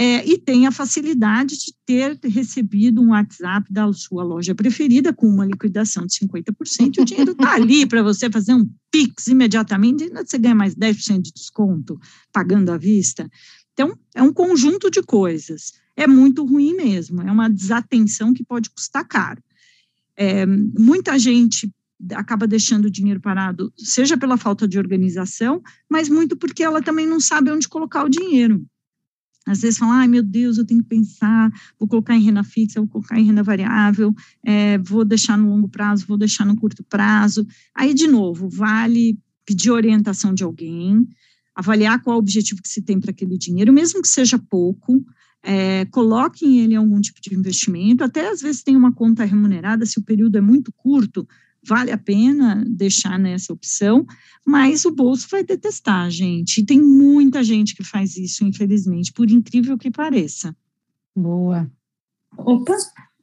[0.00, 5.26] É, e tem a facilidade de ter recebido um WhatsApp da sua loja preferida com
[5.26, 10.08] uma liquidação de 50%, e o dinheiro está ali para você fazer um Pix imediatamente,
[10.10, 11.98] você ganha mais 10% de desconto
[12.32, 13.28] pagando à vista.
[13.72, 18.70] Então, é um conjunto de coisas é muito ruim mesmo, é uma desatenção que pode
[18.70, 19.42] custar caro.
[20.16, 21.68] É, muita gente
[22.14, 27.04] acaba deixando o dinheiro parado, seja pela falta de organização, mas muito porque ela também
[27.04, 28.64] não sabe onde colocar o dinheiro.
[29.50, 32.80] Às vezes fala, ai meu Deus, eu tenho que pensar, vou colocar em renda fixa,
[32.80, 36.84] vou colocar em renda variável, é, vou deixar no longo prazo, vou deixar no curto
[36.84, 37.46] prazo.
[37.74, 41.08] Aí, de novo, vale pedir orientação de alguém,
[41.54, 45.04] avaliar qual o objetivo que se tem para aquele dinheiro, mesmo que seja pouco,
[45.42, 49.86] é, coloquem ele em algum tipo de investimento, até às vezes tem uma conta remunerada,
[49.86, 51.26] se o período é muito curto,
[51.68, 54.06] vale a pena deixar nessa opção,
[54.46, 56.58] mas o bolso vai detestar, gente.
[56.58, 60.56] E tem muita gente que faz isso, infelizmente, por incrível que pareça.
[61.14, 61.70] Boa.
[62.36, 62.74] Opa,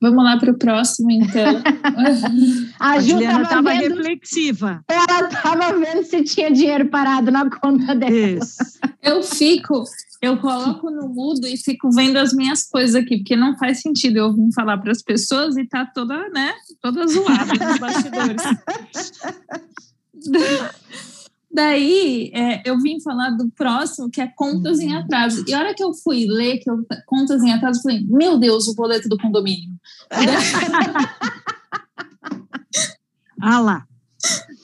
[0.02, 1.62] Vamos lá para o próximo, então.
[2.80, 4.84] a, Juliana estava reflexiva.
[4.88, 8.14] Ela estava vendo se tinha dinheiro parado na conta dela.
[8.14, 8.58] Isso.
[9.02, 9.84] Eu fico,
[10.26, 14.18] eu coloco no mudo e fico vendo as minhas coisas aqui, porque não faz sentido
[14.18, 18.44] eu vir falar para as pessoas e tá toda, né, toda zoada nos bastidores.
[21.52, 25.00] Daí é, eu vim falar do próximo, que é contas em uhum.
[25.00, 25.46] atraso.
[25.48, 28.38] E a hora que eu fui ler que eu, contas em atraso, eu falei, meu
[28.38, 29.74] Deus, o boleto do condomínio.
[33.42, 33.88] ah lá.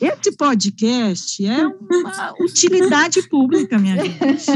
[0.01, 4.17] Esse podcast é uma utilidade pública, minha gente.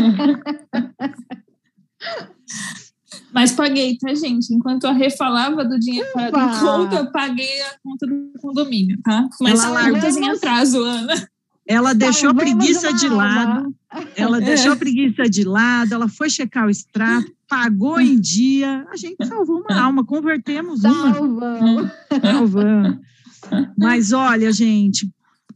[3.31, 4.51] Mas paguei, tá, gente?
[4.51, 8.99] Enquanto a Rê falava do dinheiro para a conta, eu paguei a conta do condomínio,
[9.03, 9.29] tá?
[9.39, 11.29] Mas contas em atraso, Ana.
[11.67, 13.75] Ela deixou a preguiça de lado.
[14.15, 14.41] Ela é.
[14.41, 18.83] deixou a preguiça de lado, ela foi checar o extrato, pagou em dia.
[18.91, 21.13] A gente salvou uma alma, convertemos uma.
[21.13, 21.91] Salvamos.
[22.19, 22.97] Salvamos.
[23.77, 25.07] Mas olha, gente,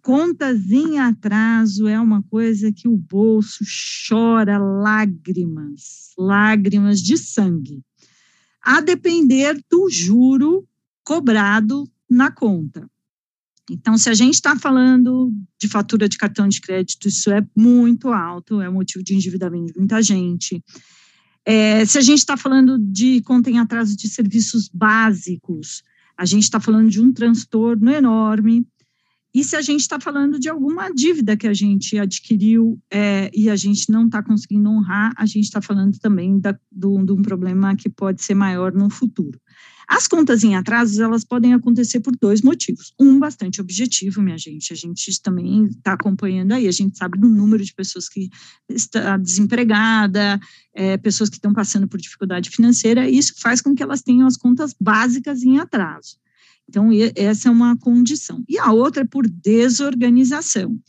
[0.01, 3.63] contas em atraso é uma coisa que o bolso
[4.07, 7.83] chora lágrimas, lágrimas de sangue,
[8.61, 10.67] a depender do juro
[11.03, 12.89] cobrado na conta.
[13.69, 18.09] Então, se a gente está falando de fatura de cartão de crédito, isso é muito
[18.09, 20.63] alto, é motivo de endividamento de muita gente.
[21.45, 25.83] É, se a gente está falando de conta em atraso de serviços básicos,
[26.17, 28.67] a gente está falando de um transtorno enorme.
[29.33, 33.49] E se a gente está falando de alguma dívida que a gente adquiriu é, e
[33.49, 37.21] a gente não está conseguindo honrar, a gente está falando também da, do, de um
[37.21, 39.39] problema que pode ser maior no futuro.
[39.87, 42.93] As contas em atrasos, elas podem acontecer por dois motivos.
[42.99, 47.27] Um bastante objetivo, minha gente, a gente também está acompanhando aí, a gente sabe do
[47.27, 48.29] número de pessoas que
[48.69, 50.39] está desempregada,
[50.75, 54.37] é, pessoas que estão passando por dificuldade financeira, isso faz com que elas tenham as
[54.37, 56.17] contas básicas em atraso.
[56.69, 58.43] Então, essa é uma condição.
[58.47, 60.79] E a outra é por desorganização.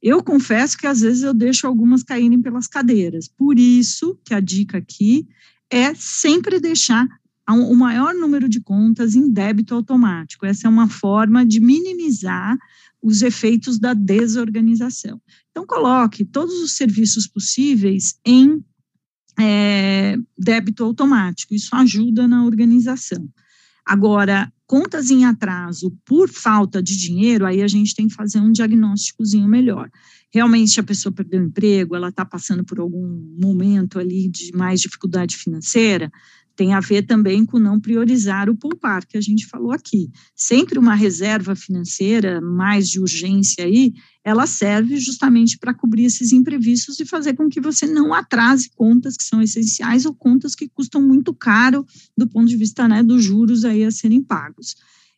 [0.00, 3.26] Eu confesso que às vezes eu deixo algumas caírem pelas cadeiras.
[3.26, 5.26] Por isso que a dica aqui
[5.68, 7.08] é sempre deixar
[7.48, 10.46] o maior número de contas em débito automático.
[10.46, 12.56] Essa é uma forma de minimizar
[13.02, 15.20] os efeitos da desorganização.
[15.50, 18.64] Então, coloque todos os serviços possíveis em
[19.38, 23.28] é, débito automático, isso ajuda na organização.
[23.86, 28.50] Agora, contas em atraso por falta de dinheiro, aí a gente tem que fazer um
[28.50, 29.90] diagnósticozinho melhor.
[30.32, 34.80] Realmente a pessoa perdeu o emprego, ela está passando por algum momento ali de mais
[34.80, 36.10] dificuldade financeira,
[36.56, 40.08] tem a ver também com não priorizar o poupar, que a gente falou aqui.
[40.34, 43.92] Sempre uma reserva financeira mais de urgência aí,
[44.24, 49.16] ela serve justamente para cobrir esses imprevistos e fazer com que você não atrase contas
[49.16, 51.84] que são essenciais ou contas que custam muito caro
[52.16, 54.76] do ponto de vista né, dos juros aí a serem pagos.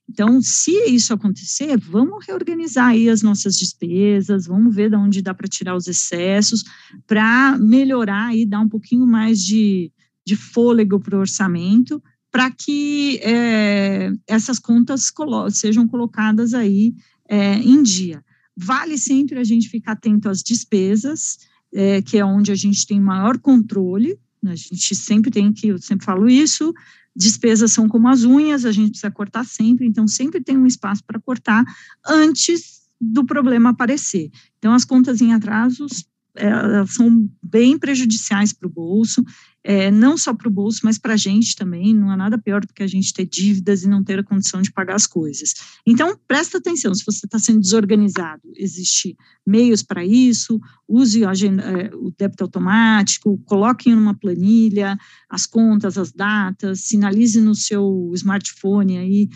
[0.08, 5.34] Então, se isso acontecer, vamos reorganizar aí as nossas despesas, vamos ver de onde dá
[5.34, 6.62] para tirar os excessos,
[7.06, 9.92] para melhorar e dar um pouquinho mais de,
[10.26, 16.94] de fôlego para o orçamento, para que é, essas contas colo sejam colocadas aí
[17.28, 18.22] é, em dia.
[18.56, 21.38] Vale sempre a gente ficar atento às despesas,
[21.72, 25.68] é, que é onde a gente tem maior controle, né, a gente sempre tem que,
[25.68, 26.74] eu sempre falo isso,
[27.14, 31.02] despesas são como as unhas, a gente precisa cortar sempre, então sempre tem um espaço
[31.04, 31.64] para cortar
[32.06, 34.30] antes do problema aparecer.
[34.58, 36.04] Então, as contas em atrasos
[36.36, 39.24] elas são bem prejudiciais para o bolso,
[39.68, 41.92] é, não só para o bolso, mas para a gente também.
[41.92, 44.62] Não há nada pior do que a gente ter dívidas e não ter a condição
[44.62, 45.54] de pagar as coisas.
[45.84, 52.12] Então, presta atenção, se você está sendo desorganizado, existe meios para isso, use é, o
[52.16, 54.96] débito automático, coloque em uma planilha
[55.28, 59.28] as contas, as datas, sinalize no seu smartphone aí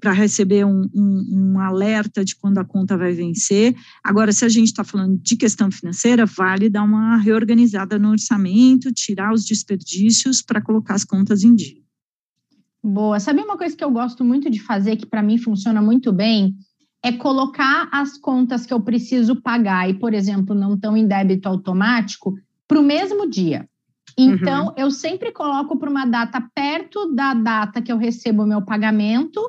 [0.00, 3.76] para receber um, um, um, alerta de quando a conta vai vencer.
[4.02, 8.92] Agora, se a gente está falando de questão financeira, vale dar uma reorganizada no orçamento,
[8.92, 11.76] tirar os desperdícios para colocar as contas em dia.
[12.82, 13.20] Boa.
[13.20, 16.54] Sabe uma coisa que eu gosto muito de fazer, que para mim funciona muito bem?
[17.02, 21.48] É colocar as contas que eu preciso pagar e, por exemplo, não estão em débito
[21.48, 22.34] automático
[22.66, 23.68] para o mesmo dia.
[24.16, 24.74] Então, uhum.
[24.76, 29.40] eu sempre coloco para uma data perto da data que eu recebo o meu pagamento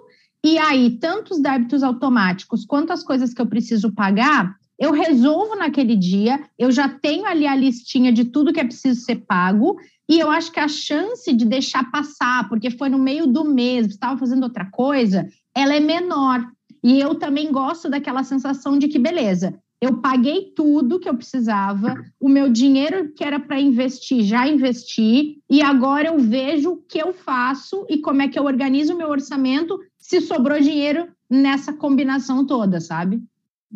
[0.46, 5.56] e aí, tanto os débitos automáticos quanto as coisas que eu preciso pagar, eu resolvo
[5.56, 9.76] naquele dia, eu já tenho ali a listinha de tudo que é preciso ser pago,
[10.08, 13.88] e eu acho que a chance de deixar passar, porque foi no meio do mês,
[13.88, 16.46] estava fazendo outra coisa, ela é menor.
[16.84, 21.96] E eu também gosto daquela sensação de que, beleza, eu paguei tudo que eu precisava,
[22.20, 27.00] o meu dinheiro que era para investir, já investi, e agora eu vejo o que
[27.00, 31.74] eu faço e como é que eu organizo o meu orçamento se sobrou dinheiro nessa
[31.74, 33.24] combinação toda, sabe?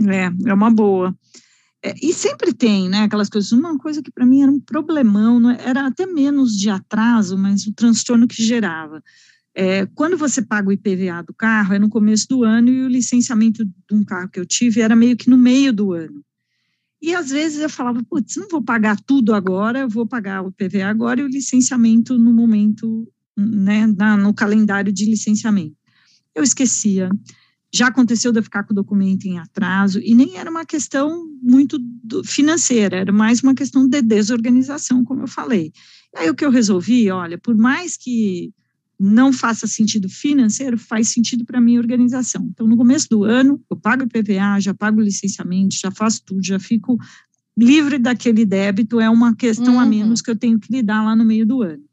[0.08, 1.18] É, é uma boa.
[1.84, 5.40] É, e sempre tem, né, aquelas coisas, uma coisa que para mim era um problemão,
[5.40, 9.02] não é, era até menos de atraso, mas o transtorno que gerava.
[9.56, 12.88] É, quando você paga o IPVA do carro, é no começo do ano, e o
[12.88, 16.24] licenciamento de um carro que eu tive era meio que no meio do ano.
[17.02, 20.50] E às vezes eu falava, putz, não vou pagar tudo agora, eu vou pagar o
[20.50, 25.79] IPVA agora e o licenciamento no momento, né, na, no calendário de licenciamento
[26.36, 27.10] eu esquecia.
[27.74, 31.28] Já aconteceu de eu ficar com o documento em atraso, e nem era uma questão
[31.42, 31.80] muito
[32.26, 35.72] financeira, era mais uma questão de desorganização, como eu falei.
[36.16, 38.52] E aí o que eu resolvi, olha, por mais que
[39.00, 42.50] não faça sentido financeiro, faz sentido para a minha organização.
[42.52, 46.22] Então, no começo do ano, eu pago o PVA, já pago o licenciamento, já faço
[46.26, 46.98] tudo, já fico
[47.58, 49.80] livre daquele débito, é uma questão uhum.
[49.80, 51.84] a menos que eu tenho que lidar lá no meio do ano.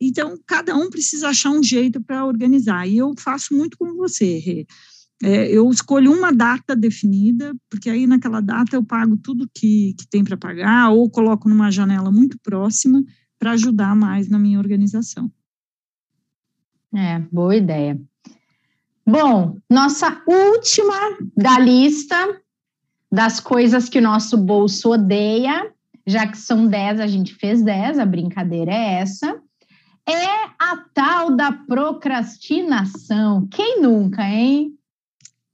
[0.00, 2.86] Então, cada um precisa achar um jeito para organizar.
[2.86, 4.66] E eu faço muito como você, Rê.
[5.22, 10.06] É, eu escolho uma data definida, porque aí naquela data eu pago tudo que, que
[10.06, 13.02] tem para pagar, ou coloco numa janela muito próxima
[13.38, 15.30] para ajudar mais na minha organização.
[16.94, 17.98] É, boa ideia.
[19.06, 22.16] Bom, nossa última da lista
[23.10, 25.72] das coisas que o nosso bolso odeia,
[26.06, 29.40] já que são 10, a gente fez 10, a brincadeira é essa
[30.08, 33.46] é a tal da procrastinação.
[33.48, 34.76] Quem nunca, hein?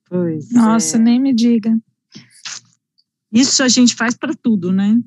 [0.09, 1.01] Pois Nossa, é.
[1.01, 1.77] nem me diga.
[3.33, 5.01] Isso a gente faz para tudo, né?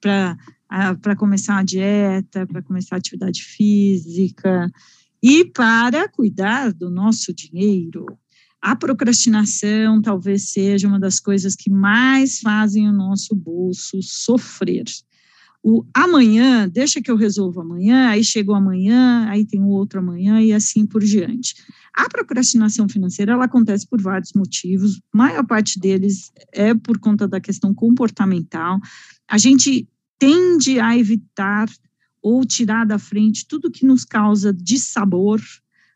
[0.00, 4.70] Para começar a dieta, para começar a atividade física
[5.20, 8.06] e para cuidar do nosso dinheiro.
[8.60, 14.84] A procrastinação talvez seja uma das coisas que mais fazem o nosso bolso sofrer
[15.62, 20.40] o amanhã, deixa que eu resolvo amanhã, aí chegou amanhã, aí tem o outro amanhã
[20.42, 21.54] e assim por diante.
[21.94, 27.28] A procrastinação financeira ela acontece por vários motivos, a maior parte deles é por conta
[27.28, 28.80] da questão comportamental.
[29.28, 29.88] A gente
[30.18, 31.68] tende a evitar
[32.20, 35.40] ou tirar da frente tudo que nos causa dissabor,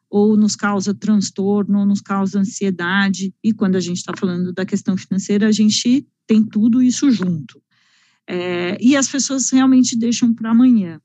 [0.09, 3.35] ou nos causa transtorno, ou nos causa ansiedade.
[3.43, 7.61] E quando a gente está falando da questão financeira, a gente tem tudo isso junto.
[8.29, 11.01] É, e as pessoas realmente deixam para amanhã.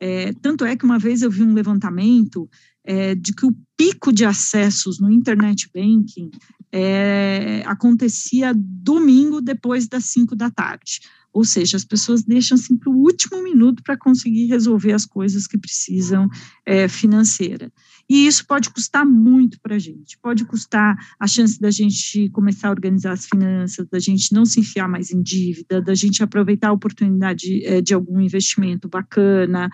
[0.00, 2.48] É, tanto é que uma vez eu vi um levantamento
[2.84, 6.30] é, de que o pico de acessos no internet banking
[6.72, 11.00] é, acontecia domingo depois das 5 da tarde.
[11.34, 15.48] Ou seja, as pessoas deixam assim para o último minuto para conseguir resolver as coisas
[15.48, 16.28] que precisam
[16.64, 17.72] é, financeira.
[18.08, 20.16] E isso pode custar muito para a gente.
[20.22, 24.60] Pode custar a chance da gente começar a organizar as finanças, da gente não se
[24.60, 29.68] enfiar mais em dívida, da gente aproveitar a oportunidade é, de algum investimento bacana.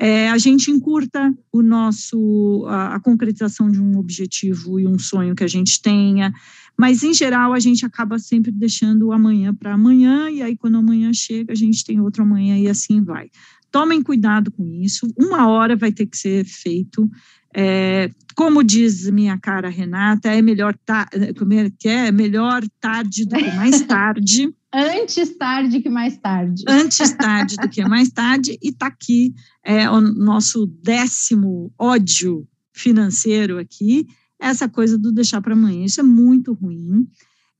[0.00, 5.34] É, a gente encurta o nosso a, a, concretização de um objetivo e um sonho
[5.34, 6.32] que a gente tenha.
[6.78, 10.76] Mas, em geral, a gente acaba sempre deixando o amanhã para amanhã, e aí, quando
[10.76, 13.28] amanhã chega, a gente tem outro amanhã e assim vai.
[13.70, 17.10] Tomem cuidado com isso, uma hora vai ter que ser feito.
[17.54, 22.06] É, como diz minha cara Renata, é melhor, ta como é, que é?
[22.06, 24.54] é melhor tarde do que mais tarde.
[24.72, 26.62] Antes tarde que mais tarde.
[26.68, 33.58] Antes tarde do que mais tarde, e está aqui é, o nosso décimo ódio financeiro
[33.58, 34.06] aqui,
[34.38, 35.84] essa coisa do deixar para amanhã.
[35.84, 37.06] Isso é muito ruim.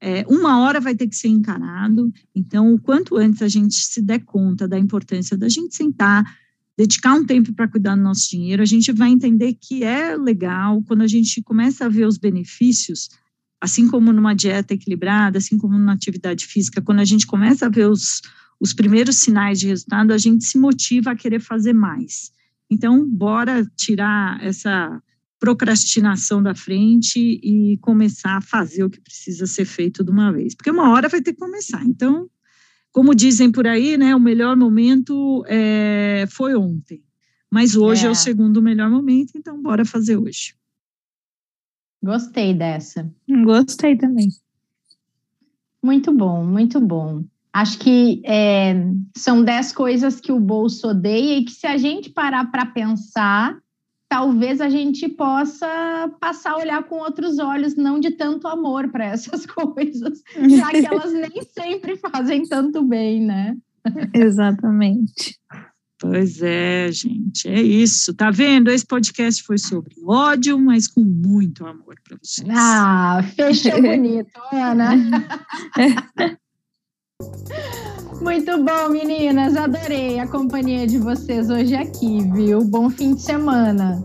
[0.01, 4.01] É, uma hora vai ter que ser encarado, então, o quanto antes a gente se
[4.01, 6.25] der conta da importância da gente sentar,
[6.77, 10.81] dedicar um tempo para cuidar do nosso dinheiro, a gente vai entender que é legal
[10.85, 13.09] quando a gente começa a ver os benefícios,
[13.61, 17.69] assim como numa dieta equilibrada, assim como numa atividade física, quando a gente começa a
[17.69, 18.23] ver os,
[18.61, 22.31] os primeiros sinais de resultado, a gente se motiva a querer fazer mais.
[22.71, 25.03] Então, bora tirar essa
[25.39, 30.55] procrastinação da frente e começar a fazer o que precisa ser feito de uma vez,
[30.55, 31.85] porque uma hora vai ter que começar.
[31.85, 32.29] Então,
[32.91, 37.03] como dizem por aí, né, o melhor momento é, foi ontem,
[37.51, 38.09] mas hoje é.
[38.09, 40.55] é o segundo melhor momento, então bora fazer hoje.
[42.03, 43.11] Gostei dessa.
[43.45, 44.29] Gostei também.
[45.83, 47.25] Muito bom, muito bom.
[47.53, 48.75] Acho que é,
[49.17, 53.59] são dez coisas que o bolso odeia e que se a gente parar para pensar,
[54.09, 59.05] talvez a gente possa passar a olhar com outros olhos, não de tanto amor para
[59.05, 63.57] essas coisas, já que elas nem sempre fazem tanto bem, né?
[64.15, 65.39] Exatamente.
[66.01, 68.15] Pois é, gente, é isso.
[68.15, 68.71] Tá vendo?
[68.71, 72.49] Esse podcast foi sobre ódio, mas com muito amor para vocês.
[72.51, 74.93] Ah, fechou bonito, Ana.
[78.21, 79.57] Muito bom, meninas.
[79.57, 82.65] Adorei a companhia de vocês hoje aqui, viu?
[82.65, 84.01] Bom fim de semana.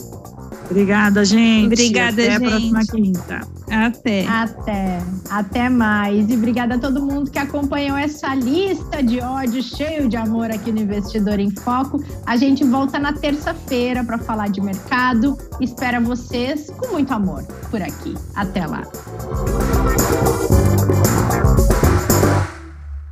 [0.70, 1.66] Obrigada, gente.
[1.66, 2.46] Obrigada, Até gente.
[2.46, 3.42] a próxima quinta.
[3.70, 4.26] Até.
[4.28, 5.02] Até.
[5.30, 6.30] Até mais.
[6.30, 10.72] E obrigada a todo mundo que acompanhou essa lista de ódio cheio de amor aqui
[10.72, 12.04] no Investidor em Foco.
[12.26, 15.38] A gente volta na terça-feira para falar de mercado.
[15.60, 18.16] Espera vocês com muito amor por aqui.
[18.36, 18.84] Até lá.